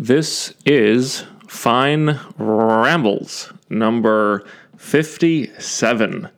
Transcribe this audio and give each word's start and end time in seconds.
This 0.00 0.54
is 0.64 1.24
Fine 1.48 2.20
Rambles 2.38 3.52
number 3.68 4.44
57. 4.76 6.28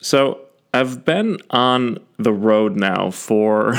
So, 0.00 0.40
I've 0.74 1.04
been 1.04 1.38
on 1.50 1.98
the 2.18 2.32
road 2.32 2.74
now 2.74 3.12
for 3.12 3.76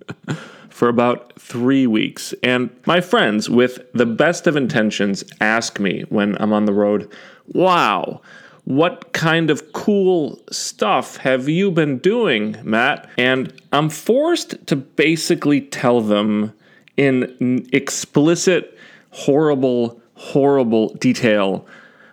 for 0.68 0.90
about 0.90 1.40
3 1.40 1.86
weeks 1.86 2.34
and 2.42 2.68
my 2.84 3.00
friends 3.00 3.48
with 3.48 3.78
the 3.94 4.04
best 4.04 4.46
of 4.46 4.56
intentions 4.56 5.24
ask 5.40 5.80
me 5.80 6.02
when 6.10 6.36
I'm 6.38 6.52
on 6.52 6.66
the 6.66 6.74
road, 6.74 7.10
"Wow, 7.46 8.20
what 8.64 9.14
kind 9.14 9.48
of 9.48 9.72
cool 9.72 10.38
stuff 10.50 11.16
have 11.16 11.48
you 11.48 11.70
been 11.70 11.96
doing, 11.96 12.58
Matt?" 12.62 13.08
And 13.16 13.54
I'm 13.72 13.88
forced 13.88 14.66
to 14.66 14.76
basically 14.76 15.62
tell 15.62 16.02
them 16.02 16.52
in 16.96 17.66
explicit, 17.72 18.78
horrible, 19.10 20.00
horrible 20.14 20.94
detail 20.94 21.66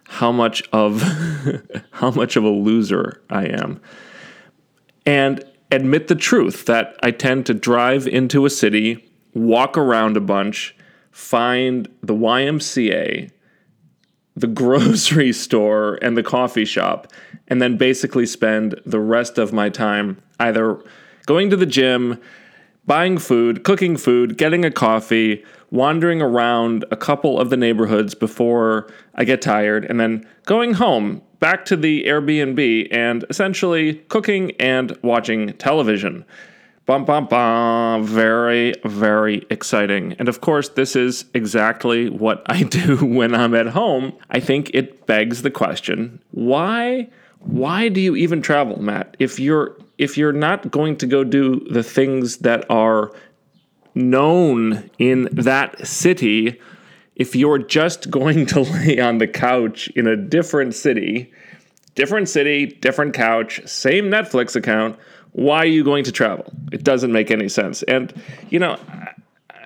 how 0.08 0.32
much 0.32 0.62
of 0.74 1.02
how 1.92 2.12
much 2.12 2.36
of 2.36 2.44
a 2.44 2.50
loser 2.50 3.22
I 3.30 3.46
am. 3.46 3.80
And 5.05 5.44
admit 5.72 6.10
the 6.10 6.16
truth 6.16 6.66
that 6.66 6.96
I 7.02 7.12
tend 7.12 7.46
to 7.46 7.54
drive 7.54 8.08
into 8.08 8.46
a 8.46 8.50
city, 8.50 9.10
walk 9.34 9.78
around 9.78 10.18
a 10.18 10.22
bunch, 10.22 10.76
find 11.12 11.88
the 12.04 12.13
YMCA, 12.13 13.32
the 14.36 14.48
grocery 14.62 15.32
store, 15.32 15.98
and 16.02 16.18
the 16.18 16.24
coffee 16.24 16.66
shop, 16.66 17.12
and 17.48 17.62
then 17.62 17.77
basically 17.77 18.26
spend 18.26 18.80
the 18.86 19.00
rest 19.00 19.38
of 19.38 19.54
my 19.54 19.70
time 19.70 20.22
either 20.41 20.77
going 21.26 21.50
to 21.50 21.55
the 21.55 21.66
gym, 21.66 22.20
buying 22.85 23.17
food, 23.17 23.63
cooking 23.63 23.98
food, 23.98 24.38
getting 24.38 24.66
a 24.66 24.71
coffee, 24.71 25.44
wandering 25.70 26.21
around 26.21 26.85
a 26.91 26.98
couple 26.98 27.40
of 27.40 27.49
the 27.49 27.57
neighborhoods 27.57 28.16
before 28.16 28.91
I 29.16 29.23
get 29.23 29.41
tired, 29.41 29.85
and 29.85 29.99
then 29.99 30.27
going 30.46 30.73
home 30.73 31.21
back 31.40 31.65
to 31.65 31.76
the 31.76 32.04
Airbnb 32.05 32.88
and 32.91 33.26
essentially 33.29 33.96
cooking 34.10 34.51
and 34.60 34.98
watching 35.01 35.54
television. 35.54 36.26
Bum, 36.85 37.05
bum, 37.05 37.27
bum. 37.27 38.04
Very, 38.04 38.73
very 38.85 39.45
exciting. 39.49 40.13
And 40.20 40.27
of 40.27 40.41
course, 40.41 40.70
this 40.70 40.95
is 40.95 41.26
exactly 41.34 42.10
what 42.10 42.43
I 42.48 42.63
do 42.79 42.98
when 42.98 43.35
I'm 43.35 43.55
at 43.55 43.68
home. 43.68 44.13
I 44.29 44.40
think 44.40 44.71
it 44.73 45.05
begs 45.05 45.41
the 45.41 45.51
question 45.51 46.21
why? 46.32 47.10
Why 47.40 47.90
do 47.90 47.99
you 47.99 48.16
even 48.16 48.41
travel, 48.41 48.79
Matt? 48.79 49.18
If 49.18 49.40
you're 49.40 49.76
if 50.02 50.18
you're 50.18 50.34
not 50.34 50.71
going 50.71 50.98
to 50.98 51.05
go 51.05 51.24
do 51.24 51.60
the 51.70 51.84
things 51.84 52.38
that 52.38 52.66
are 52.71 53.12
known 53.94 54.90
in 54.98 55.30
that 55.32 55.85
city, 55.85 56.60
if 57.16 57.35
you're 57.35 57.60
just 57.60 58.10
going 58.10 58.48
to 58.48 58.62
lay 58.74 58.99
on 58.99 59.20
the 59.20 59.27
couch 59.27 59.90
in 59.90 60.07
a 60.07 60.16
different 60.16 60.74
city, 60.74 61.32
different 61.94 62.27
city, 62.27 62.66
different 62.66 63.13
couch, 63.13 63.62
same 63.68 64.06
Netflix 64.06 64.56
account, 64.56 64.97
why 65.34 65.57
are 65.59 65.66
you 65.66 65.84
going 65.84 66.03
to 66.03 66.12
travel? 66.12 66.52
It 66.72 66.84
doesn't 66.84 67.12
make 67.12 67.29
any 67.29 67.47
sense. 67.47 67.84
And, 67.84 68.12
you 68.50 68.57
know, 68.57 68.79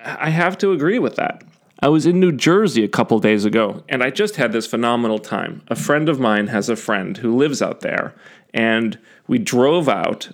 I 0.04 0.28
have 0.28 0.58
to 0.58 0.72
agree 0.72 0.98
with 0.98 1.16
that. 1.16 1.44
I 1.80 1.88
was 1.88 2.04
in 2.04 2.20
New 2.20 2.32
Jersey 2.32 2.84
a 2.84 2.88
couple 2.88 3.18
days 3.20 3.46
ago 3.46 3.84
and 3.88 4.02
I 4.02 4.10
just 4.10 4.36
had 4.36 4.52
this 4.52 4.66
phenomenal 4.66 5.18
time. 5.18 5.62
A 5.68 5.76
friend 5.76 6.10
of 6.10 6.20
mine 6.20 6.48
has 6.48 6.68
a 6.68 6.76
friend 6.76 7.16
who 7.16 7.36
lives 7.36 7.62
out 7.62 7.80
there, 7.80 8.14
and 8.56 8.98
we 9.28 9.38
drove 9.38 9.88
out 9.88 10.30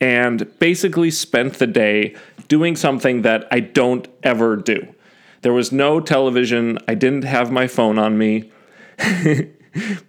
and 0.00 0.46
basically 0.58 1.10
spent 1.10 1.54
the 1.54 1.66
day 1.66 2.14
doing 2.48 2.76
something 2.76 3.22
that 3.22 3.48
I 3.50 3.60
don't 3.60 4.06
ever 4.22 4.56
do. 4.56 4.94
There 5.40 5.54
was 5.54 5.72
no 5.72 6.00
television, 6.00 6.78
I 6.86 6.94
didn't 6.94 7.24
have 7.24 7.50
my 7.50 7.66
phone 7.66 7.98
on 7.98 8.18
me. 8.18 8.52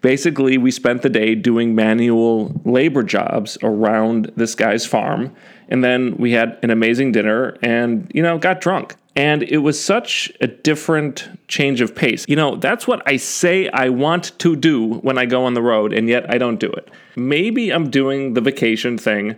basically, 0.02 0.58
we 0.58 0.72
spent 0.72 1.02
the 1.02 1.10
day 1.10 1.36
doing 1.36 1.76
manual 1.76 2.62
labor 2.66 3.04
jobs 3.04 3.58
around 3.64 4.32
this 4.36 4.56
guy's 4.56 4.86
farm. 4.86 5.36
And 5.70 5.84
then 5.84 6.16
we 6.18 6.32
had 6.32 6.58
an 6.64 6.70
amazing 6.70 7.12
dinner 7.12 7.58
and, 7.62 8.10
you 8.14 8.22
know, 8.22 8.38
got 8.38 8.62
drunk. 8.62 8.96
And 9.16 9.42
it 9.44 9.58
was 9.58 9.84
such 9.84 10.32
a 10.42 10.48
different 10.48 11.28
change 11.48 11.82
of 11.82 11.96
pace. 11.96 12.24
You 12.28 12.36
know, 12.36 12.56
that's 12.56 12.88
what 12.88 13.02
I 13.08 13.18
say 13.18 13.68
I 13.70 13.90
want 13.90 14.38
to 14.40 14.56
do 14.56 14.94
when 15.00 15.18
I 15.18 15.26
go 15.26 15.44
on 15.44 15.56
the 15.56 15.62
road, 15.62 15.92
and 15.92 16.08
yet 16.08 16.32
I 16.32 16.38
don't 16.38 16.60
do 16.60 16.70
it. 16.70 16.88
Maybe 17.16 17.72
I'm 17.74 17.90
doing 17.90 18.36
the 18.36 18.42
vacation 18.42 18.96
thing 18.96 19.36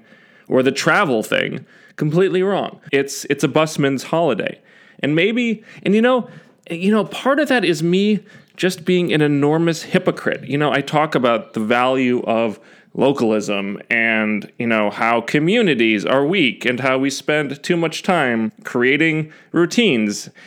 or 0.49 0.63
the 0.63 0.73
travel 0.73 1.23
thing 1.23 1.65
completely 1.95 2.43
wrong. 2.43 2.81
It's 2.91 3.23
it's 3.25 3.43
a 3.45 3.47
busman's 3.47 4.03
holiday. 4.03 4.59
And 5.01 5.15
maybe 5.15 5.63
and 5.83 5.95
you 5.95 6.01
know, 6.01 6.29
you 6.69 6.91
know, 6.91 7.05
part 7.05 7.39
of 7.39 7.47
that 7.49 7.65
is 7.65 7.81
me 7.83 8.19
just 8.55 8.85
being 8.85 9.13
an 9.13 9.21
enormous 9.21 9.83
hypocrite. 9.83 10.43
You 10.43 10.57
know, 10.57 10.71
I 10.71 10.81
talk 10.81 11.15
about 11.15 11.53
the 11.53 11.59
value 11.59 12.21
of 12.23 12.59
localism 12.93 13.81
and, 13.89 14.51
you 14.59 14.67
know, 14.67 14.89
how 14.89 15.21
communities 15.21 16.05
are 16.05 16.25
weak 16.25 16.65
and 16.65 16.79
how 16.79 16.97
we 16.97 17.09
spend 17.09 17.61
too 17.63 17.77
much 17.77 18.03
time 18.03 18.51
creating 18.63 19.31
routines. 19.51 20.29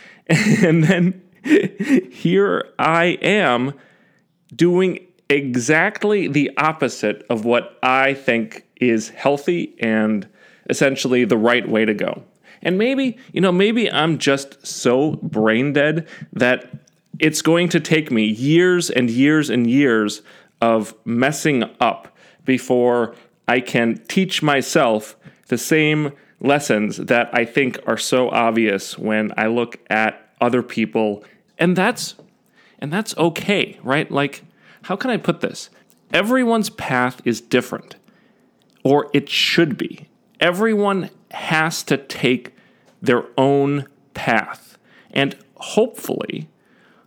And 0.63 0.85
then 0.85 1.21
here 1.43 2.69
I 2.79 3.17
am 3.21 3.73
doing 4.55 5.05
exactly 5.29 6.29
the 6.29 6.49
opposite 6.57 7.25
of 7.29 7.43
what 7.43 7.77
I 7.83 8.13
think 8.13 8.65
is 8.77 9.09
healthy 9.09 9.75
and 9.79 10.25
essentially 10.69 11.25
the 11.25 11.37
right 11.37 11.67
way 11.67 11.83
to 11.83 11.93
go. 11.93 12.23
And 12.63 12.77
maybe, 12.77 13.17
you 13.31 13.41
know, 13.41 13.51
maybe 13.51 13.91
I'm 13.91 14.17
just 14.17 14.65
so 14.65 15.11
brain 15.21 15.73
dead 15.73 16.07
that 16.31 16.71
it's 17.19 17.41
going 17.41 17.69
to 17.69 17.79
take 17.79 18.09
me 18.09 18.25
years 18.25 18.89
and 18.89 19.09
years 19.09 19.49
and 19.49 19.69
years 19.69 20.21
of 20.61 20.95
messing 21.05 21.63
up 21.79 22.17
before 22.45 23.13
I 23.47 23.59
can 23.59 23.97
teach 24.07 24.41
myself 24.41 25.15
the 25.47 25.57
same 25.57 26.13
lessons 26.39 26.97
that 26.97 27.29
I 27.33 27.45
think 27.45 27.79
are 27.85 27.97
so 27.97 28.29
obvious 28.29 28.97
when 28.97 29.31
I 29.37 29.47
look 29.47 29.77
at 29.89 30.33
other 30.41 30.63
people. 30.63 31.23
And 31.59 31.75
that's 31.75 32.15
and 32.79 32.91
that's 32.91 33.15
okay, 33.17 33.79
right? 33.83 34.09
Like 34.09 34.43
how 34.83 34.95
can 34.95 35.09
I 35.09 35.17
put 35.17 35.41
this? 35.41 35.69
Everyone's 36.11 36.69
path 36.69 37.21
is 37.25 37.39
different 37.41 37.95
or 38.83 39.09
it 39.13 39.29
should 39.29 39.77
be 39.77 40.07
everyone 40.43 41.09
has 41.31 41.81
to 41.83 41.97
take 41.97 42.52
their 43.03 43.25
own 43.37 43.85
path. 44.15 44.79
And 45.11 45.35
hopefully, 45.55 46.47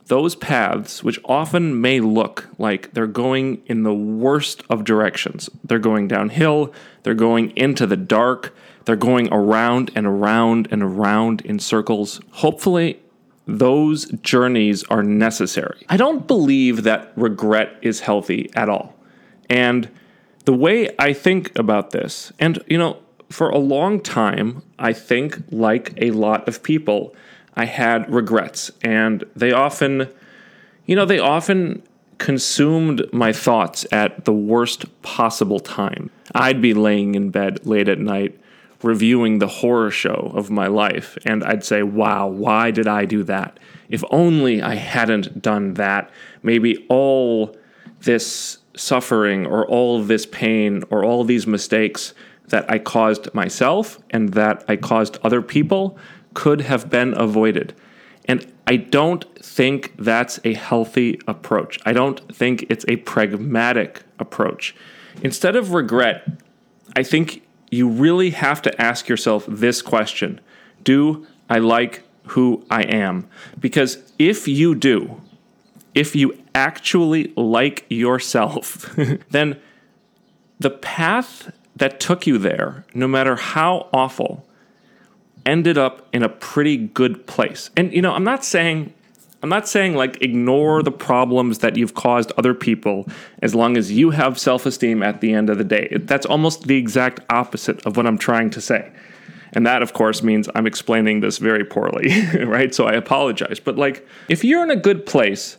those 0.07 0.37
paths, 0.37 1.03
which 1.03 1.19
often 1.25 1.81
may 1.81 1.99
look 1.99 2.49
like 2.59 2.93
they're 2.93 3.09
going 3.09 3.63
in 3.67 3.83
the 3.83 3.95
worst 3.95 4.63
of 4.71 4.85
directions, 4.85 5.51
they're 5.65 5.81
going 5.81 6.07
downhill, 6.07 6.73
they're 7.03 7.15
going 7.15 7.51
into 7.57 7.87
the 7.87 7.97
dark, 7.97 8.55
they're 8.85 8.95
going 8.95 9.29
around 9.33 9.91
and 9.97 10.07
around 10.07 10.69
and 10.71 10.83
around 10.83 11.41
in 11.41 11.59
circles. 11.59 12.21
Hopefully, 12.31 13.01
those 13.47 14.07
journeys 14.23 14.85
are 14.85 15.03
necessary. 15.03 15.85
I 15.89 15.97
don't 15.97 16.27
believe 16.27 16.85
that 16.85 17.13
regret 17.17 17.77
is 17.83 18.01
healthy 18.01 18.51
at 18.55 18.69
all. 18.69 18.95
And 19.49 19.89
the 20.45 20.53
way 20.53 20.89
I 20.99 21.13
think 21.13 21.57
about 21.59 21.91
this, 21.91 22.33
and 22.39 22.63
you 22.69 22.79
know, 22.79 22.99
for 23.31 23.51
a 23.51 23.59
long 23.59 24.01
time, 24.01 24.63
I 24.79 24.93
think, 24.93 25.43
like 25.51 25.93
a 25.97 26.11
lot 26.13 26.47
of 26.49 26.63
people, 26.63 27.15
I 27.55 27.65
had 27.65 28.11
regrets. 28.13 28.71
And 28.83 29.25
they 29.35 29.53
often, 29.53 30.09
you 30.87 30.97
know, 30.97 31.05
they 31.05 31.19
often 31.19 31.83
consumed 32.19 33.05
my 33.13 33.33
thoughts 33.33 33.87
at 33.93 34.25
the 34.25 34.33
worst 34.33 34.85
possible 35.03 35.61
time. 35.61 36.11
I'd 36.35 36.63
be 36.63 36.75
laying 36.75 37.15
in 37.15 37.31
bed 37.31 37.67
late 37.67 37.89
at 37.89 37.99
night 37.99 38.41
reviewing 38.83 39.39
the 39.39 39.47
horror 39.47 39.91
show 39.91 40.33
of 40.35 40.51
my 40.51 40.67
life, 40.67 41.17
and 41.25 41.43
I'd 41.45 41.65
say, 41.65 41.83
wow, 41.83 42.29
why 42.29 42.71
did 42.71 42.87
I 42.87 43.05
do 43.05 43.23
that? 43.25 43.59
If 43.89 44.05
only 44.11 44.63
I 44.63 44.75
hadn't 44.75 45.43
done 45.43 45.75
that, 45.75 46.11
maybe 46.43 46.85
all 46.89 47.57
this 48.03 48.59
suffering 48.77 49.47
or 49.47 49.67
all 49.67 50.03
this 50.03 50.27
pain 50.27 50.85
or 50.91 51.05
all 51.05 51.25
these 51.25 51.47
mistakes 51.47 52.13
that 52.49 52.71
I 52.71 52.79
caused 52.79 53.33
myself 53.35 53.99
and 54.11 54.31
that 54.35 54.65
I 54.69 54.77
caused 54.77 55.19
other 55.23 55.43
people 55.43 55.99
could 56.35 56.63
have 56.63 56.91
been 56.91 57.19
avoided. 57.19 57.75
And 58.27 58.53
I 58.67 58.77
don't 58.77 59.25
think 59.39 59.95
that's 59.97 60.41
a 60.45 60.55
healthy 60.55 61.21
approach. 61.27 61.79
I 61.87 61.93
don't 61.93 62.21
think 62.35 62.67
it's 62.69 62.85
a 62.89 62.97
pragmatic 62.97 64.03
approach. 64.19 64.75
Instead 65.23 65.57
of 65.57 65.73
regret, 65.73 66.29
I 66.95 67.03
think 67.03 67.43
you 67.71 67.89
really 67.89 68.31
have 68.31 68.61
to 68.63 68.83
ask 68.83 69.09
yourself 69.09 69.45
this 69.49 69.83
question 69.83 70.41
Do 70.83 71.27
I 71.49 71.59
like 71.59 72.03
who 72.29 72.65
I 72.71 72.83
am? 72.83 73.29
Because 73.59 74.13
if 74.19 74.49
you 74.49 74.75
do, 74.75 75.21
if 75.95 76.15
you 76.15 76.37
actually 76.55 77.33
like 77.37 77.87
yourself, 77.89 78.95
then 79.31 79.61
the 80.59 80.71
path 80.71 81.53
that 81.77 82.01
took 82.01 82.27
you 82.27 82.39
there, 82.39 82.85
no 82.95 83.07
matter 83.07 83.37
how 83.37 83.89
awful, 83.93 84.45
ended 85.45 85.79
up 85.79 86.09
in 86.13 86.23
a 86.23 86.29
pretty 86.29 86.77
good 86.77 87.27
place. 87.27 87.71
And 87.77 87.93
you 87.93 88.03
know, 88.03 88.13
I'm 88.13 88.25
not 88.25 88.45
saying 88.45 88.93
I'm 89.43 89.51
not 89.51 89.69
saying 89.69 89.95
like 89.95 90.21
ignore 90.23 90.83
the 90.83 90.91
problems 90.91 91.59
that 91.59 91.77
you've 91.77 91.95
caused 91.95 92.33
other 92.37 92.55
people 92.55 93.07
as 93.43 93.55
long 93.55 93.77
as 93.77 93.93
you 93.93 94.11
have 94.11 94.39
self-esteem 94.39 95.03
at 95.03 95.21
the 95.21 95.33
end 95.35 95.51
of 95.51 95.59
the 95.59 95.65
day. 95.65 95.99
That's 96.01 96.27
almost 96.27 96.67
the 96.67 96.77
exact 96.77 97.21
opposite 97.31 97.85
of 97.87 97.97
what 97.97 98.07
I'm 98.07 98.19
trying 98.19 98.51
to 98.51 98.61
say. 98.61 98.91
And 99.53 99.65
that, 99.67 99.83
of 99.83 99.93
course, 99.93 100.23
means 100.23 100.49
I'm 100.55 100.67
explaining 100.67 101.21
this 101.21 101.39
very 101.39 101.65
poorly, 101.65 102.13
right? 102.45 102.75
So 102.75 102.87
I 102.87 102.95
apologize. 102.95 103.61
But 103.61 103.77
like, 103.77 104.07
if 104.29 104.43
you're 104.43 104.65
in 104.65 104.71
a 104.71 104.77
good 104.77 105.07
place, 105.07 105.59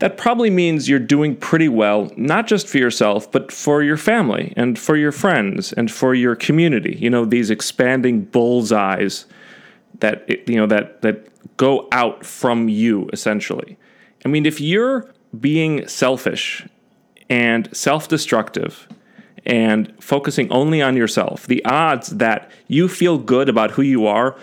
that 0.00 0.16
probably 0.16 0.48
means 0.48 0.88
you're 0.88 0.98
doing 0.98 1.36
pretty 1.36 1.68
well, 1.68 2.10
not 2.16 2.46
just 2.46 2.66
for 2.66 2.78
yourself, 2.78 3.30
but 3.30 3.52
for 3.52 3.82
your 3.82 3.98
family 3.98 4.52
and 4.56 4.78
for 4.78 4.96
your 4.96 5.12
friends 5.12 5.72
and 5.74 5.90
for 5.90 6.14
your 6.14 6.34
community. 6.34 6.96
You 6.98 7.10
know, 7.10 7.26
these 7.26 7.50
expanding 7.50 8.22
bullseyes 8.24 9.26
that, 10.00 10.26
you 10.48 10.56
know, 10.56 10.66
that, 10.66 11.02
that 11.02 11.28
go 11.58 11.86
out 11.92 12.24
from 12.24 12.70
you, 12.70 13.10
essentially. 13.12 13.76
I 14.24 14.28
mean, 14.28 14.46
if 14.46 14.58
you're 14.58 15.12
being 15.38 15.86
selfish 15.86 16.66
and 17.28 17.68
self 17.76 18.08
destructive 18.08 18.88
and 19.44 19.92
focusing 20.02 20.50
only 20.50 20.80
on 20.80 20.96
yourself, 20.96 21.46
the 21.46 21.62
odds 21.66 22.08
that 22.16 22.50
you 22.68 22.88
feel 22.88 23.18
good 23.18 23.50
about 23.50 23.72
who 23.72 23.82
you 23.82 24.06
are 24.06 24.34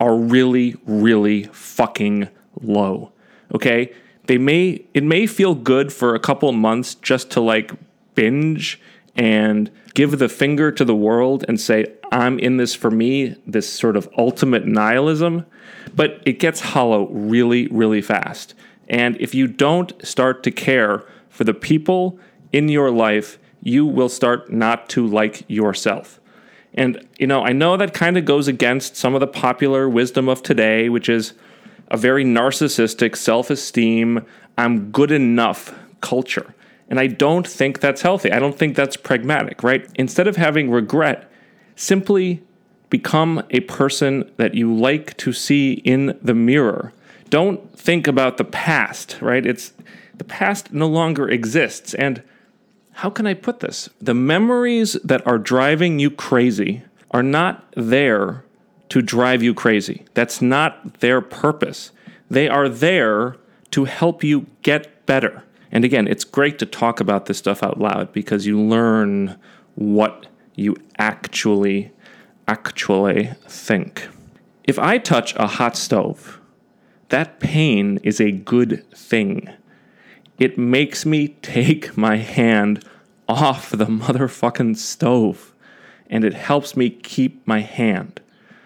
are 0.00 0.16
really, 0.16 0.76
really 0.86 1.44
fucking 1.52 2.28
low. 2.62 3.12
Okay? 3.54 3.92
They 4.26 4.38
may 4.38 4.84
it 4.94 5.02
may 5.02 5.26
feel 5.26 5.54
good 5.54 5.92
for 5.92 6.14
a 6.14 6.20
couple 6.20 6.50
months 6.52 6.94
just 6.94 7.30
to 7.32 7.40
like 7.40 7.72
binge 8.14 8.80
and 9.16 9.70
give 9.94 10.18
the 10.18 10.28
finger 10.28 10.72
to 10.72 10.84
the 10.84 10.94
world 10.94 11.44
and 11.46 11.60
say, 11.60 11.86
I'm 12.10 12.38
in 12.38 12.56
this 12.56 12.74
for 12.74 12.90
me, 12.90 13.36
this 13.46 13.72
sort 13.72 13.96
of 13.96 14.08
ultimate 14.18 14.66
nihilism, 14.66 15.46
but 15.94 16.20
it 16.26 16.40
gets 16.40 16.60
hollow 16.60 17.08
really, 17.08 17.68
really 17.68 18.02
fast. 18.02 18.54
And 18.88 19.16
if 19.20 19.34
you 19.34 19.46
don't 19.46 19.92
start 20.04 20.42
to 20.44 20.50
care 20.50 21.04
for 21.28 21.44
the 21.44 21.54
people 21.54 22.18
in 22.52 22.68
your 22.68 22.90
life 22.90 23.38
you 23.64 23.86
will 23.86 24.10
start 24.10 24.52
not 24.52 24.88
to 24.90 25.04
like 25.04 25.42
yourself. 25.48 26.20
And, 26.74 27.08
you 27.18 27.26
know, 27.26 27.42
I 27.42 27.52
know 27.52 27.76
that 27.76 27.94
kind 27.94 28.16
of 28.16 28.24
goes 28.24 28.46
against 28.46 28.94
some 28.94 29.14
of 29.14 29.20
the 29.20 29.26
popular 29.26 29.88
wisdom 29.88 30.28
of 30.28 30.42
today, 30.42 30.88
which 30.88 31.08
is 31.08 31.32
a 31.88 31.96
very 31.96 32.24
narcissistic, 32.24 33.16
self 33.16 33.50
esteem, 33.50 34.24
I'm 34.56 34.90
good 34.90 35.10
enough 35.10 35.74
culture. 36.00 36.54
And 36.88 37.00
I 37.00 37.06
don't 37.06 37.46
think 37.46 37.80
that's 37.80 38.02
healthy. 38.02 38.30
I 38.30 38.38
don't 38.38 38.56
think 38.56 38.76
that's 38.76 38.96
pragmatic, 38.96 39.62
right? 39.62 39.88
Instead 39.94 40.28
of 40.28 40.36
having 40.36 40.70
regret, 40.70 41.30
simply 41.76 42.42
become 42.90 43.42
a 43.50 43.60
person 43.60 44.30
that 44.36 44.54
you 44.54 44.72
like 44.72 45.16
to 45.16 45.32
see 45.32 45.72
in 45.72 46.18
the 46.22 46.34
mirror. 46.34 46.92
Don't 47.30 47.76
think 47.76 48.06
about 48.06 48.36
the 48.36 48.44
past, 48.44 49.16
right? 49.20 49.44
It's 49.44 49.72
the 50.14 50.24
past 50.24 50.72
no 50.72 50.86
longer 50.86 51.28
exists. 51.28 51.94
And 51.94 52.22
how 52.92 53.10
can 53.10 53.26
I 53.26 53.34
put 53.34 53.60
this? 53.60 53.88
The 54.00 54.14
memories 54.14 54.92
that 55.02 55.26
are 55.26 55.38
driving 55.38 55.98
you 55.98 56.10
crazy 56.10 56.84
are 57.10 57.22
not 57.22 57.64
there 57.76 58.43
to 58.94 59.02
drive 59.02 59.42
you 59.42 59.52
crazy. 59.52 60.04
That's 60.14 60.40
not 60.40 61.00
their 61.00 61.20
purpose. 61.20 61.90
They 62.30 62.48
are 62.48 62.68
there 62.68 63.34
to 63.72 63.86
help 63.86 64.22
you 64.22 64.46
get 64.62 65.04
better. 65.04 65.42
And 65.72 65.84
again, 65.84 66.06
it's 66.06 66.22
great 66.22 66.60
to 66.60 66.66
talk 66.66 67.00
about 67.00 67.26
this 67.26 67.38
stuff 67.38 67.64
out 67.64 67.80
loud 67.80 68.12
because 68.12 68.46
you 68.46 68.56
learn 68.60 69.36
what 69.74 70.28
you 70.54 70.76
actually 70.96 71.90
actually 72.46 73.32
think. 73.48 74.06
If 74.62 74.78
I 74.78 74.98
touch 74.98 75.34
a 75.34 75.48
hot 75.48 75.76
stove, 75.76 76.40
that 77.08 77.40
pain 77.40 77.98
is 78.04 78.20
a 78.20 78.30
good 78.30 78.88
thing 78.92 79.52
it 80.38 80.56
makes 80.56 81.04
me 81.04 81.28
take 81.42 81.96
my 81.96 82.18
hand 82.18 82.84
off 83.28 83.70
the 83.70 83.86
motherfucking 83.86 84.76
stove 84.76 85.52
and 86.08 86.24
it 86.24 86.34
helps 86.34 86.76
me 86.76 86.90
keep 86.90 87.44
my 87.44 87.60
hand. 87.60 88.20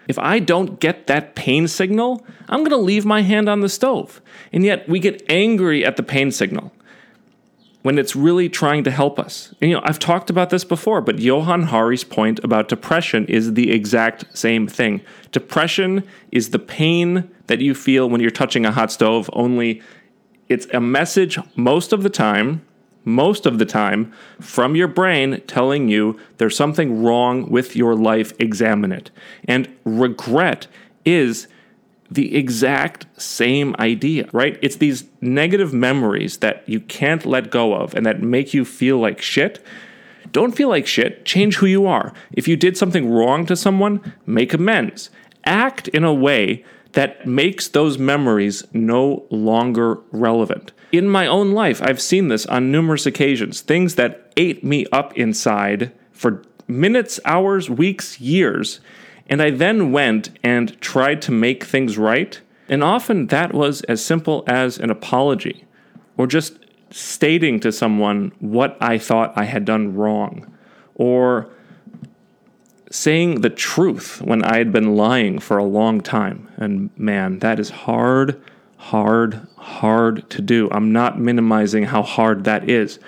If 0.09 0.17
I 0.17 0.39
don't 0.39 0.79
get 0.79 1.05
that 1.05 1.35
pain 1.35 1.67
signal, 1.67 2.25
I'm 2.49 2.61
going 2.61 2.71
to 2.71 2.77
leave 2.77 3.05
my 3.05 3.21
hand 3.21 3.47
on 3.47 3.59
the 3.59 3.69
stove. 3.69 4.21
And 4.51 4.65
yet 4.65 4.89
we 4.89 4.99
get 4.99 5.21
angry 5.29 5.85
at 5.85 5.97
the 5.97 6.03
pain 6.03 6.31
signal 6.31 6.73
when 7.83 7.99
it's 7.99 8.15
really 8.15 8.49
trying 8.49 8.83
to 8.85 8.91
help 8.91 9.19
us. 9.19 9.53
And, 9.61 9.69
you 9.69 9.77
know, 9.77 9.83
I've 9.85 9.99
talked 9.99 10.31
about 10.31 10.49
this 10.49 10.63
before, 10.63 10.99
but 11.01 11.19
Johann 11.19 11.67
Hari's 11.67 12.03
point 12.03 12.39
about 12.43 12.69
depression 12.69 13.27
is 13.27 13.53
the 13.53 13.71
exact 13.71 14.35
same 14.35 14.67
thing. 14.67 15.01
Depression 15.31 16.03
is 16.31 16.49
the 16.49 16.59
pain 16.59 17.29
that 17.45 17.59
you 17.59 17.75
feel 17.75 18.09
when 18.09 18.19
you're 18.19 18.31
touching 18.31 18.65
a 18.65 18.71
hot 18.71 18.91
stove, 18.91 19.29
only 19.33 19.79
it's 20.49 20.65
a 20.73 20.81
message 20.81 21.37
most 21.55 21.93
of 21.93 22.01
the 22.01 22.09
time, 22.09 22.65
most 23.05 23.45
of 23.45 23.59
the 23.59 23.65
time, 23.65 24.11
from 24.39 24.75
your 24.75 24.87
brain 24.87 25.41
telling 25.47 25.89
you 25.89 26.19
there's 26.37 26.55
something 26.55 27.03
wrong 27.03 27.49
with 27.49 27.75
your 27.75 27.95
life, 27.95 28.33
examine 28.39 28.91
it. 28.91 29.11
And 29.45 29.67
regret 29.83 30.67
is 31.05 31.47
the 32.11 32.35
exact 32.35 33.05
same 33.21 33.75
idea, 33.79 34.27
right? 34.31 34.57
It's 34.61 34.77
these 34.77 35.05
negative 35.21 35.73
memories 35.73 36.37
that 36.37 36.67
you 36.67 36.79
can't 36.79 37.25
let 37.25 37.51
go 37.51 37.73
of 37.73 37.93
and 37.93 38.05
that 38.05 38.21
make 38.21 38.53
you 38.53 38.65
feel 38.65 38.97
like 38.97 39.21
shit. 39.21 39.63
Don't 40.31 40.55
feel 40.55 40.69
like 40.69 40.87
shit. 40.87 41.25
Change 41.25 41.57
who 41.57 41.65
you 41.65 41.85
are. 41.85 42.13
If 42.31 42.47
you 42.47 42.55
did 42.55 42.77
something 42.77 43.09
wrong 43.09 43.45
to 43.45 43.55
someone, 43.55 44.13
make 44.25 44.53
amends. 44.53 45.09
Act 45.45 45.87
in 45.89 46.03
a 46.03 46.13
way 46.13 46.63
that 46.93 47.25
makes 47.27 47.67
those 47.67 47.97
memories 47.97 48.63
no 48.73 49.25
longer 49.29 49.99
relevant. 50.11 50.71
In 50.91 51.07
my 51.07 51.27
own 51.27 51.51
life, 51.51 51.81
I've 51.83 52.01
seen 52.01 52.29
this 52.29 52.45
on 52.47 52.71
numerous 52.71 53.05
occasions. 53.05 53.61
Things 53.61 53.95
that 53.95 54.31
ate 54.37 54.63
me 54.63 54.85
up 54.91 55.15
inside 55.17 55.91
for 56.11 56.43
minutes, 56.67 57.19
hours, 57.25 57.69
weeks, 57.69 58.19
years. 58.19 58.79
And 59.27 59.41
I 59.41 59.51
then 59.51 59.91
went 59.91 60.31
and 60.43 60.79
tried 60.81 61.21
to 61.23 61.31
make 61.31 61.63
things 61.63 61.97
right. 61.97 62.39
And 62.67 62.83
often 62.83 63.27
that 63.27 63.53
was 63.53 63.81
as 63.83 64.03
simple 64.03 64.43
as 64.47 64.77
an 64.79 64.89
apology 64.89 65.65
or 66.17 66.25
just 66.27 66.57
stating 66.91 67.59
to 67.59 67.71
someone 67.71 68.31
what 68.39 68.75
I 68.81 68.97
thought 68.97 69.33
I 69.35 69.45
had 69.45 69.65
done 69.65 69.93
wrong 69.95 70.51
or 70.95 71.49
saying 72.91 73.41
the 73.41 73.49
truth 73.49 74.21
when 74.21 74.43
I 74.43 74.57
had 74.57 74.71
been 74.71 74.95
lying 74.95 75.39
for 75.39 75.57
a 75.57 75.63
long 75.63 76.01
time. 76.01 76.49
And 76.57 76.89
man, 76.97 77.39
that 77.39 77.59
is 77.59 77.69
hard, 77.69 78.41
hard, 78.77 79.47
hard 79.79 80.29
to 80.29 80.41
do. 80.41 80.69
I'm 80.71 80.91
not 80.91 81.19
minimizing 81.19 81.85
how 81.85 82.01
hard 82.01 82.43
that 82.43 82.69
is. 82.69 82.99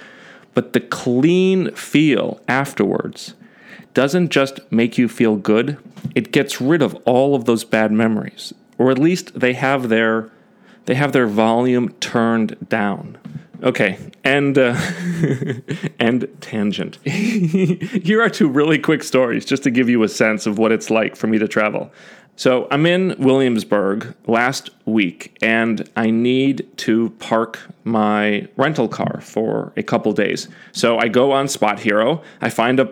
But 0.53 0.73
the 0.73 0.79
clean 0.79 1.73
feel 1.75 2.41
afterwards 2.47 3.33
doesn't 3.93 4.29
just 4.29 4.59
make 4.71 4.97
you 4.97 5.07
feel 5.07 5.35
good, 5.35 5.77
it 6.15 6.31
gets 6.31 6.61
rid 6.61 6.81
of 6.81 6.95
all 7.05 7.35
of 7.35 7.45
those 7.45 7.63
bad 7.63 7.91
memories. 7.91 8.53
Or 8.77 8.89
at 8.91 8.97
least 8.97 9.39
they 9.39 9.53
have 9.53 9.89
their 9.89 10.29
they 10.85 10.95
have 10.95 11.11
their 11.11 11.27
volume 11.27 11.89
turned 11.99 12.57
down. 12.67 13.17
Okay, 13.63 13.99
and 14.23 14.57
uh, 14.57 14.75
and 15.99 16.27
tangent. 16.41 16.95
Here 17.05 18.21
are 18.21 18.29
two 18.29 18.49
really 18.49 18.79
quick 18.79 19.03
stories 19.03 19.45
just 19.45 19.63
to 19.63 19.71
give 19.71 19.87
you 19.87 20.01
a 20.03 20.09
sense 20.09 20.47
of 20.47 20.57
what 20.57 20.71
it's 20.71 20.89
like 20.89 21.15
for 21.15 21.27
me 21.27 21.37
to 21.37 21.47
travel. 21.47 21.91
So 22.35 22.67
I'm 22.71 22.85
in 22.85 23.15
Williamsburg 23.19 24.15
last 24.25 24.71
week, 24.85 25.37
and 25.41 25.87
I 25.95 26.09
need 26.09 26.65
to 26.77 27.11
park 27.19 27.59
my 27.83 28.47
rental 28.57 28.87
car 28.87 29.21
for 29.21 29.73
a 29.77 29.83
couple 29.83 30.11
days. 30.13 30.47
So 30.71 30.97
I 30.97 31.07
go 31.07 31.31
on 31.31 31.45
SpotHero. 31.45 32.23
I 32.41 32.49
find 32.49 32.79
a 32.79 32.91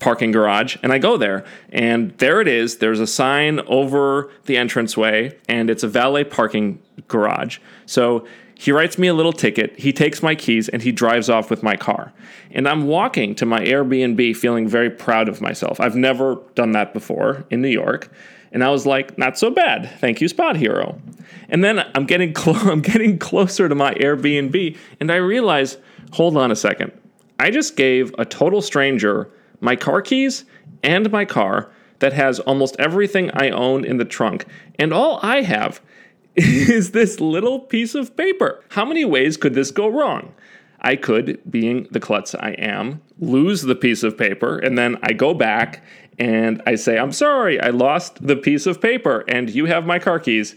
parking 0.00 0.32
garage 0.32 0.76
and 0.82 0.92
I 0.92 0.98
go 0.98 1.16
there 1.16 1.44
and 1.70 2.10
there 2.18 2.40
it 2.40 2.48
is 2.48 2.78
there's 2.78 2.98
a 2.98 3.06
sign 3.06 3.60
over 3.68 4.32
the 4.46 4.56
entranceway 4.56 5.38
and 5.48 5.70
it's 5.70 5.84
a 5.84 5.86
valet 5.86 6.24
parking 6.24 6.82
garage 7.06 7.58
so 7.86 8.26
he 8.62 8.70
writes 8.70 8.96
me 8.96 9.08
a 9.08 9.14
little 9.14 9.32
ticket, 9.32 9.76
he 9.76 9.92
takes 9.92 10.22
my 10.22 10.36
keys, 10.36 10.68
and 10.68 10.82
he 10.82 10.92
drives 10.92 11.28
off 11.28 11.50
with 11.50 11.64
my 11.64 11.74
car. 11.74 12.12
And 12.52 12.68
I'm 12.68 12.86
walking 12.86 13.34
to 13.34 13.44
my 13.44 13.58
Airbnb 13.58 14.36
feeling 14.36 14.68
very 14.68 14.88
proud 14.88 15.28
of 15.28 15.40
myself. 15.40 15.80
I've 15.80 15.96
never 15.96 16.38
done 16.54 16.70
that 16.70 16.92
before 16.92 17.44
in 17.50 17.60
New 17.60 17.66
York. 17.66 18.08
And 18.52 18.62
I 18.62 18.70
was 18.70 18.86
like, 18.86 19.16
not 19.18 19.38
so 19.38 19.50
bad. 19.50 19.90
Thank 19.98 20.20
you, 20.20 20.28
SpotHero. 20.28 21.00
And 21.48 21.64
then 21.64 21.84
I'm 21.94 22.06
getting 22.06 22.32
clo- 22.34 22.70
I'm 22.70 22.82
getting 22.82 23.18
closer 23.18 23.68
to 23.68 23.74
my 23.74 23.94
Airbnb, 23.94 24.76
and 25.00 25.10
I 25.10 25.16
realize, 25.16 25.78
hold 26.12 26.36
on 26.36 26.50
a 26.50 26.56
second. 26.56 26.92
I 27.38 27.50
just 27.50 27.76
gave 27.76 28.14
a 28.18 28.24
total 28.24 28.62
stranger 28.62 29.30
my 29.60 29.76
car 29.76 30.02
keys 30.02 30.44
and 30.82 31.10
my 31.10 31.24
car 31.24 31.70
that 32.00 32.12
has 32.12 32.40
almost 32.40 32.76
everything 32.78 33.30
I 33.30 33.50
own 33.50 33.84
in 33.84 33.96
the 33.96 34.04
trunk. 34.04 34.44
And 34.78 34.92
all 34.92 35.20
I 35.22 35.42
have 35.42 35.80
is 36.36 36.90
this 36.90 37.20
little 37.20 37.60
piece 37.60 37.94
of 37.94 38.16
paper. 38.16 38.62
How 38.70 38.84
many 38.84 39.04
ways 39.04 39.36
could 39.36 39.54
this 39.54 39.70
go 39.70 39.88
wrong? 39.88 40.34
I 40.82 40.96
could, 40.96 41.40
being 41.48 41.86
the 41.90 42.00
klutz 42.00 42.34
I 42.34 42.50
am, 42.52 43.00
lose 43.18 43.62
the 43.62 43.76
piece 43.76 44.02
of 44.02 44.18
paper, 44.18 44.58
and 44.58 44.76
then 44.76 44.98
I 45.02 45.12
go 45.12 45.32
back 45.32 45.82
and 46.18 46.62
I 46.66 46.74
say, 46.74 46.98
I'm 46.98 47.12
sorry, 47.12 47.60
I 47.60 47.70
lost 47.70 48.26
the 48.26 48.36
piece 48.36 48.66
of 48.66 48.80
paper 48.80 49.24
and 49.28 49.48
you 49.50 49.66
have 49.66 49.86
my 49.86 49.98
car 49.98 50.18
keys. 50.18 50.54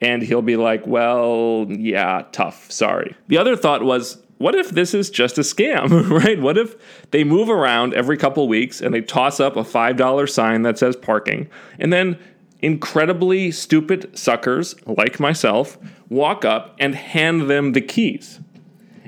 And 0.00 0.22
he'll 0.22 0.42
be 0.42 0.56
like, 0.56 0.86
well, 0.86 1.66
yeah, 1.68 2.24
tough, 2.32 2.70
sorry. 2.70 3.14
The 3.28 3.38
other 3.38 3.56
thought 3.56 3.82
was, 3.82 4.22
what 4.38 4.54
if 4.54 4.70
this 4.70 4.92
is 4.92 5.10
just 5.10 5.38
a 5.38 5.42
scam, 5.42 6.10
right? 6.24 6.40
What 6.40 6.58
if 6.58 6.76
they 7.10 7.24
move 7.24 7.48
around 7.48 7.94
every 7.94 8.16
couple 8.16 8.46
weeks 8.48 8.80
and 8.80 8.92
they 8.92 9.00
toss 9.00 9.40
up 9.40 9.56
a 9.56 9.62
$5 9.62 10.30
sign 10.30 10.62
that 10.62 10.78
says 10.78 10.96
parking, 10.96 11.48
and 11.78 11.92
then 11.92 12.18
incredibly 12.60 13.50
stupid 13.50 14.18
suckers 14.18 14.74
like 14.86 15.20
myself 15.20 15.78
walk 16.08 16.44
up 16.44 16.74
and 16.78 16.94
hand 16.94 17.48
them 17.48 17.72
the 17.72 17.80
keys? 17.80 18.40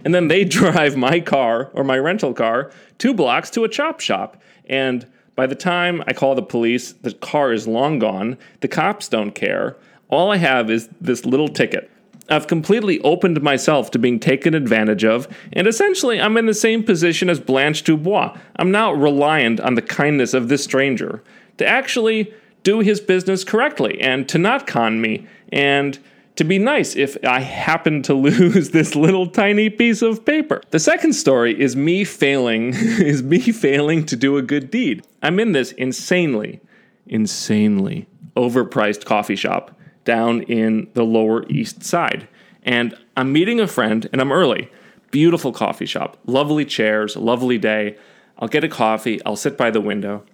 And 0.06 0.14
then 0.14 0.28
they 0.28 0.44
drive 0.60 0.96
my 0.96 1.18
car 1.18 1.68
or 1.74 1.82
my 1.82 1.98
rental 1.98 2.32
car 2.32 2.70
two 2.96 3.12
blocks 3.12 3.50
to 3.50 3.64
a 3.64 3.68
chop 3.68 3.98
shop. 3.98 4.40
And 4.66 5.04
by 5.34 5.48
the 5.48 5.56
time 5.56 6.00
I 6.06 6.12
call 6.12 6.36
the 6.36 6.42
police, 6.42 6.92
the 6.92 7.12
car 7.12 7.52
is 7.52 7.66
long 7.66 7.98
gone. 7.98 8.38
The 8.60 8.68
cops 8.68 9.08
don't 9.08 9.32
care. 9.32 9.76
All 10.08 10.30
I 10.30 10.36
have 10.36 10.70
is 10.70 10.88
this 11.00 11.26
little 11.26 11.48
ticket. 11.48 11.90
I've 12.28 12.46
completely 12.46 13.00
opened 13.00 13.42
myself 13.42 13.90
to 13.90 13.98
being 13.98 14.20
taken 14.20 14.54
advantage 14.54 15.04
of, 15.04 15.26
and 15.52 15.66
essentially 15.66 16.20
I'm 16.20 16.36
in 16.36 16.46
the 16.46 16.54
same 16.54 16.84
position 16.84 17.28
as 17.28 17.40
Blanche 17.40 17.82
Dubois. 17.82 18.36
I'm 18.56 18.70
now 18.70 18.92
reliant 18.92 19.58
on 19.58 19.74
the 19.74 19.82
kindness 19.82 20.34
of 20.34 20.48
this 20.48 20.62
stranger 20.62 21.22
to 21.58 21.66
actually 21.66 22.32
do 22.62 22.78
his 22.78 23.00
business 23.00 23.42
correctly 23.42 24.00
and 24.00 24.28
to 24.28 24.38
not 24.38 24.68
con 24.68 25.00
me 25.00 25.26
and 25.50 25.98
to 26.36 26.44
be 26.44 26.58
nice 26.58 26.94
if 26.94 27.16
I 27.24 27.40
happen 27.40 28.02
to 28.02 28.14
lose 28.28 28.70
this 28.70 28.94
little 28.94 29.26
tiny 29.26 29.70
piece 29.70 30.02
of 30.02 30.24
paper. 30.24 30.62
The 30.70 30.78
second 30.78 31.14
story 31.14 31.58
is 31.60 31.74
me 31.76 32.04
failing 32.04 32.68
is 32.74 33.22
me 33.22 33.40
failing 33.40 34.06
to 34.06 34.16
do 34.16 34.36
a 34.36 34.42
good 34.42 34.70
deed. 34.70 35.06
I'm 35.22 35.40
in 35.40 35.52
this 35.52 35.72
insanely 35.72 36.60
insanely 37.08 38.08
overpriced 38.36 39.04
coffee 39.04 39.36
shop 39.36 39.78
down 40.04 40.42
in 40.42 40.88
the 40.94 41.04
Lower 41.04 41.46
East 41.48 41.82
Side. 41.82 42.28
And 42.62 42.96
I'm 43.16 43.32
meeting 43.32 43.60
a 43.60 43.66
friend 43.66 44.08
and 44.12 44.20
I'm 44.20 44.32
early. 44.32 44.70
Beautiful 45.10 45.52
coffee 45.52 45.86
shop, 45.86 46.18
lovely 46.26 46.64
chairs, 46.64 47.16
lovely 47.16 47.58
day. 47.58 47.96
I'll 48.38 48.48
get 48.48 48.64
a 48.64 48.68
coffee, 48.68 49.24
I'll 49.24 49.36
sit 49.36 49.56
by 49.56 49.70
the 49.70 49.80
window. 49.80 50.24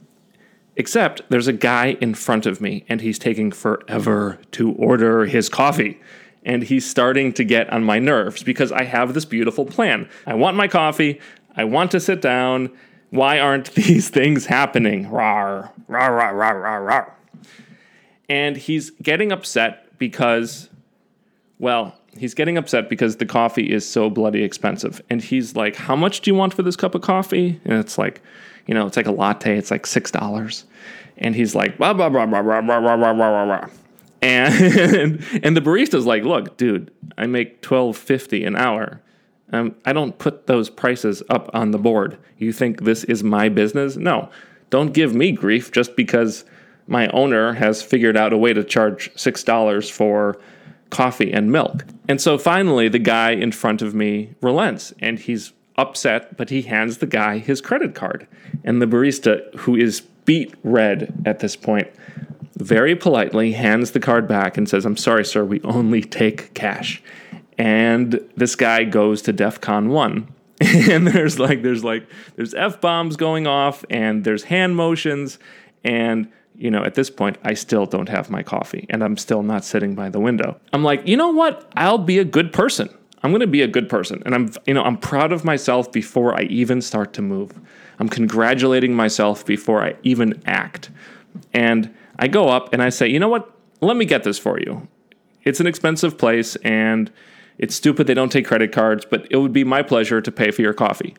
Except 0.77 1.23
there's 1.29 1.49
a 1.49 1.53
guy 1.53 1.99
in 2.01 2.15
front 2.15 2.47
of 2.47 2.61
me 2.61 2.85
and 2.89 3.01
he's 3.01 3.19
taking 3.19 3.53
forever 3.53 4.39
to 4.53 4.73
order 4.73 5.27
his 5.27 5.49
coffee. 5.49 6.01
And 6.45 6.65
he's 6.65 6.89
starting 6.89 7.33
to 7.35 7.45
get 7.45 7.71
on 7.71 7.85
my 7.85 7.99
nerves 7.99 8.43
because 8.43 8.73
I 8.73 8.85
have 8.85 9.15
this 9.15 9.25
beautiful 9.25 9.65
plan. 9.65 10.09
I 10.27 10.35
want 10.35 10.57
my 10.57 10.67
coffee, 10.67 11.21
I 11.57 11.65
want 11.65 11.91
to 11.93 12.01
sit 12.01 12.21
down. 12.21 12.71
Why 13.11 13.39
aren't 13.39 13.73
these 13.75 14.09
things 14.09 14.47
happening? 14.47 15.05
Rawr, 15.05 15.71
rawr, 15.89 16.11
rawr, 16.11 16.33
rawr, 16.33 16.63
rawr, 16.63 16.89
rawr 16.89 17.13
and 18.33 18.57
he's 18.57 18.89
getting 19.03 19.31
upset 19.31 19.99
because, 19.99 20.71
well, 21.59 21.95
he's 22.17 22.33
getting 22.33 22.57
upset 22.57 22.89
because 22.89 23.17
the 23.17 23.27
coffee 23.27 23.71
is 23.71 23.87
so 23.87 24.09
bloody 24.09 24.43
expensive. 24.43 25.03
And 25.11 25.21
he's 25.21 25.55
like, 25.55 25.77
How 25.77 25.95
much 25.95 26.23
do 26.23 26.31
you 26.31 26.35
want 26.35 26.55
for 26.55 26.63
this 26.63 26.75
cup 26.75 26.95
of 26.95 27.03
coffee? 27.03 27.61
And 27.67 27.75
it's 27.75 27.99
like, 27.99 28.23
you 28.67 28.75
know, 28.75 28.87
it's 28.87 28.97
like 28.97 29.07
a 29.07 29.13
latte, 29.13 29.57
it's 29.57 29.71
like 29.71 29.85
$6. 29.85 30.65
And 31.19 31.35
he's 31.35 31.55
like, 31.55 31.79
blah, 31.79 31.93
blah, 31.93 32.09
blah, 32.09 32.27
blah, 32.27 32.43
blah, 32.43 32.61
blah, 32.61 32.81
blah, 32.81 32.97
blah, 32.97 33.13
blah, 33.15 33.45
blah. 33.45 33.69
And, 34.23 34.55
and 35.43 35.57
the 35.57 35.61
barista's 35.61 36.07
like, 36.07 36.23
Look, 36.23 36.57
dude, 36.57 36.93
I 37.19 37.27
make 37.27 37.61
twelve 37.61 37.97
fifty 37.97 38.45
an 38.45 38.57
hour. 38.57 39.01
Um, 39.53 39.75
I 39.85 39.93
don't 39.93 40.17
put 40.17 40.47
those 40.47 40.71
prices 40.71 41.23
up 41.29 41.51
on 41.53 41.73
the 41.73 41.79
board. 41.79 42.17
You 42.39 42.53
think 42.53 42.85
this 42.85 43.05
is 43.05 43.23
my 43.23 43.49
business? 43.51 43.97
No. 43.97 44.31
Don't 44.71 44.95
give 44.95 45.15
me 45.15 45.33
grief 45.33 45.71
just 45.71 45.95
because 45.95 46.47
my 46.87 47.09
owner 47.09 47.53
has 47.53 47.83
figured 47.83 48.17
out 48.17 48.33
a 48.33 48.39
way 48.39 48.55
to 48.55 48.65
charge 48.65 49.13
$6 49.15 49.91
for 49.91 50.41
coffee 50.89 51.31
and 51.31 51.53
milk. 51.53 51.85
And 52.09 52.19
so 52.19 52.39
finally, 52.39 52.89
the 52.89 52.99
guy 52.99 53.33
in 53.33 53.53
front 53.53 53.83
of 53.83 53.95
me 53.95 54.35
relents 54.41 54.95
and 55.01 55.19
he's 55.19 55.53
upset, 55.83 56.37
but 56.37 56.51
he 56.51 56.63
hands 56.63 56.99
the 56.99 57.07
guy 57.07 57.39
his 57.39 57.61
credit 57.61 57.95
card. 57.95 58.27
And 58.65 58.81
the 58.81 58.87
barista, 58.87 59.55
who 59.57 59.77
is 59.77 60.01
beet 60.25 60.55
red 60.63 61.13
at 61.27 61.41
this 61.41 61.57
point, 61.57 61.89
very 62.57 62.95
politely 62.95 63.53
hands 63.53 63.91
the 63.91 64.01
card 64.01 64.29
back 64.29 64.57
and 64.57 64.69
says, 64.69 64.85
I'm 64.85 64.97
sorry, 64.97 65.25
sir, 65.25 65.45
we 65.45 65.61
only 65.63 66.03
take 66.03 66.55
cash. 66.55 67.03
And 67.59 68.21
this 68.37 68.55
guy 68.55 68.85
goes 68.85 69.23
to 69.23 69.33
DEF 69.33 69.61
CON 69.61 69.89
1. 69.89 70.29
and 70.91 71.07
there's 71.09 71.41
like 71.41 71.63
there's 71.63 71.83
like 71.83 72.07
there's 72.37 72.55
F 72.55 72.81
bombs 72.81 73.17
going 73.17 73.49
off 73.49 73.85
and 73.91 74.23
there's 74.23 74.45
hand 74.45 74.77
motions 74.77 75.39
and 75.83 76.31
you 76.55 76.71
know, 76.71 76.85
at 76.85 76.95
this 76.95 77.11
point, 77.11 77.39
I 77.43 77.55
still 77.55 77.87
don't 77.87 78.09
have 78.09 78.31
my 78.31 78.43
coffee 78.43 78.87
and 78.91 79.03
I'm 79.03 79.17
still 79.17 79.43
not 79.43 79.65
sitting 79.65 79.95
by 79.95 80.11
the 80.11 80.21
window. 80.21 80.61
I'm 80.73 80.85
like, 80.85 81.09
you 81.09 81.17
know 81.17 81.31
what? 81.31 81.71
I'll 81.77 81.99
be 81.99 82.19
a 82.19 82.25
good 82.25 82.53
person. 82.53 82.91
I'm 83.23 83.31
going 83.31 83.41
to 83.41 83.47
be 83.47 83.63
a 83.63 83.69
good 83.69 83.89
person. 83.89 84.23
And 84.27 84.35
I'm, 84.35 84.53
you 84.67 84.75
know, 84.75 84.83
I'm 84.83 84.97
proud 84.97 85.33
of 85.33 85.45
myself 85.45 85.93
before 85.93 86.35
I 86.35 86.43
even 86.43 86.83
start 86.83 87.13
to 87.15 87.23
move. 87.23 87.53
I'm 87.99 88.09
congratulating 88.09 88.95
myself 88.95 89.47
before 89.47 89.83
I 89.83 89.97
even 90.03 90.43
act. 90.45 90.91
And 91.53 91.95
I 92.19 92.29
go 92.29 92.49
up 92.49 92.73
and 92.73 92.83
I 92.83 92.89
say, 92.89 93.09
you 93.09 93.19
know 93.19 93.29
what? 93.29 93.51
Let 93.81 93.97
me 93.97 94.05
get 94.05 94.25
this 94.25 94.39
for 94.39 94.59
you. 94.59 94.89
It's 95.45 95.61
an 95.61 95.67
expensive 95.67 96.19
place 96.19 96.57
and 96.57 97.11
it's 97.59 97.75
stupid 97.75 98.07
they 98.07 98.15
don't 98.15 98.31
take 98.31 98.47
credit 98.47 98.73
cards, 98.73 99.05
but 99.05 99.27
it 99.31 99.37
would 99.37 99.53
be 99.53 99.65
my 99.65 99.83
pleasure 99.83 100.21
to 100.21 100.33
pay 100.33 100.51
for 100.51 100.63
your 100.63 100.75
coffee. 100.75 101.15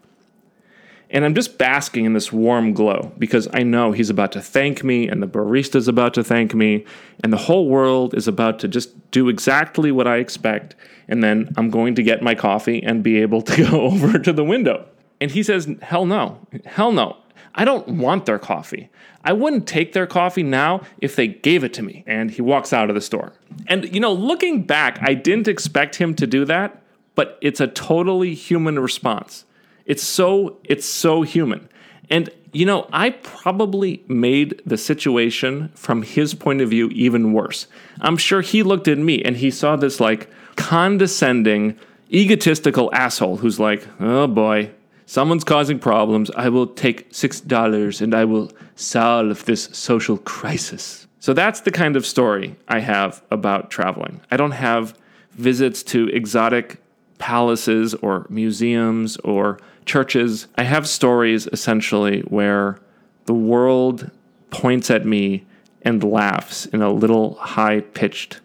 And 1.14 1.24
I'm 1.24 1.36
just 1.36 1.60
basking 1.60 2.06
in 2.06 2.14
this 2.14 2.34
warm 2.34 2.74
glow 2.74 3.14
because 3.20 3.48
I 3.54 3.62
know 3.62 3.92
he's 3.92 4.10
about 4.10 4.32
to 4.32 4.42
thank 4.42 4.84
me, 4.84 5.08
and 5.08 5.22
the 5.22 5.28
barista's 5.28 5.88
about 5.88 6.16
to 6.16 6.24
thank 6.24 6.56
me, 6.56 6.86
and 7.24 7.32
the 7.32 7.38
whole 7.38 7.70
world 7.70 8.16
is 8.16 8.28
about 8.28 8.58
to 8.60 8.68
just 8.68 9.12
do 9.12 9.30
exactly 9.30 9.92
what 9.92 10.08
I 10.08 10.18
expect. 10.18 10.76
And 11.08 11.24
then 11.24 11.54
I'm 11.56 11.70
going 11.70 11.94
to 11.96 12.04
get 12.04 12.24
my 12.24 12.34
coffee 12.34 12.82
and 12.82 13.04
be 13.04 13.22
able 13.22 13.44
to 13.44 13.64
go 13.70 13.82
over 13.82 14.18
to 14.18 14.34
the 14.34 14.44
window. 14.44 14.88
And 15.22 15.30
he 15.30 15.44
says, 15.44 15.70
Hell 15.84 16.08
no. 16.08 16.40
Hell 16.66 16.92
no. 16.92 17.18
I 17.56 17.64
don't 17.64 17.88
want 17.88 18.26
their 18.26 18.40
coffee. 18.40 18.90
I 19.24 19.34
wouldn't 19.34 19.68
take 19.68 19.94
their 19.94 20.08
coffee 20.08 20.42
now 20.42 20.82
if 20.98 21.16
they 21.16 21.28
gave 21.28 21.64
it 21.64 21.74
to 21.76 21.84
me. 21.84 22.04
And 22.08 22.32
he 22.32 22.42
walks 22.42 22.74
out 22.74 22.90
of 22.90 22.96
the 22.96 23.02
store. 23.02 23.34
And, 23.68 23.94
you 23.94 24.00
know, 24.00 24.12
looking 24.12 24.64
back, 24.64 24.98
I 25.04 25.14
didn't 25.14 25.48
expect 25.48 25.98
him 25.98 26.16
to 26.16 26.26
do 26.26 26.44
that, 26.46 26.82
but 27.14 27.38
it's 27.42 27.60
a 27.60 27.68
totally 27.68 28.34
human 28.34 28.80
response. 28.80 29.46
It's 29.86 30.04
so 30.04 30.58
it's 30.64 30.86
so 30.86 31.22
human. 31.24 31.70
And 32.10 32.30
you 32.52 32.66
know, 32.66 32.88
I 32.94 33.10
probably 33.10 34.04
made 34.08 34.62
the 34.66 34.78
situation 34.78 35.72
from 35.74 36.04
his 36.04 36.36
point 36.36 36.62
of 36.62 36.70
view 36.70 36.90
even 36.90 37.34
worse. 37.34 37.68
I'm 38.02 38.18
sure 38.18 38.42
he 38.42 38.62
looked 38.62 38.88
at 38.88 39.00
me 39.00 39.24
and 39.24 39.38
he 39.38 39.50
saw 39.50 39.76
this 39.76 40.00
like 40.00 40.30
condescending, 40.56 41.78
egotistical 42.12 42.94
asshole 42.94 43.38
who's 43.38 43.60
like, 43.60 43.88
"Oh 44.00 44.28
boy, 44.28 44.70
someone's 45.06 45.44
causing 45.44 45.80
problems. 45.80 46.30
I 46.32 46.50
will 46.50 46.68
take 46.68 47.12
$6 47.12 48.02
and 48.02 48.14
I 48.14 48.26
will 48.26 48.52
solve 48.76 49.46
this 49.46 49.70
social 49.74 50.18
crisis." 50.18 51.08
So 51.20 51.34
that's 51.34 51.62
the 51.62 51.72
kind 51.72 51.96
of 51.96 52.06
story 52.06 52.56
I 52.68 52.80
have 52.80 53.24
about 53.32 53.72
traveling. 53.72 54.22
I 54.30 54.38
don't 54.38 54.52
have 54.52 54.94
visits 55.32 55.82
to 55.84 56.10
exotic 56.10 56.78
palaces 57.18 57.94
or 57.96 58.28
museums 58.30 59.18
or 59.24 59.58
churches. 59.86 60.48
I 60.56 60.64
have 60.64 60.88
stories 60.88 61.48
essentially 61.52 62.22
where 62.22 62.80
the 63.26 63.34
world 63.34 64.12
points 64.50 64.90
at 64.92 65.06
me 65.06 65.46
and 65.82 66.04
laughs 66.04 66.66
in 66.68 66.82
a 66.82 66.92
little 66.92 67.36
high 67.36 67.82
pitched, 67.82 68.40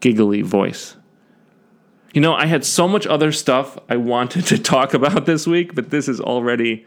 giggly 0.00 0.42
voice. 0.42 0.96
You 2.12 2.20
know, 2.20 2.34
I 2.34 2.46
had 2.46 2.64
so 2.64 2.86
much 2.86 3.06
other 3.06 3.32
stuff 3.32 3.76
I 3.88 3.96
wanted 3.96 4.46
to 4.46 4.58
talk 4.58 4.94
about 4.94 5.26
this 5.26 5.46
week, 5.46 5.74
but 5.74 5.90
this 5.90 6.08
is 6.08 6.20
already 6.20 6.86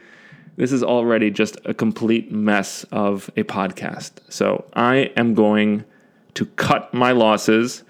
this 0.55 0.71
is 0.71 0.83
already 0.83 1.29
just 1.29 1.57
a 1.65 1.73
complete 1.73 2.31
mess 2.31 2.83
of 2.85 3.29
a 3.37 3.43
podcast. 3.43 4.13
So 4.29 4.65
I 4.73 5.11
am 5.15 5.35
going 5.35 5.85
to 6.33 6.47
cut 6.47 6.93
my 6.95 7.11
losses 7.11 7.83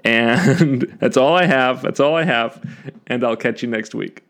and 0.04 0.82
that's 0.98 1.18
all 1.18 1.36
I 1.36 1.44
have. 1.44 1.82
That's 1.82 2.00
all 2.00 2.16
I 2.16 2.24
have. 2.24 2.62
And 3.06 3.22
I'll 3.22 3.36
catch 3.36 3.62
you 3.62 3.68
next 3.68 3.94
week. 3.94 4.22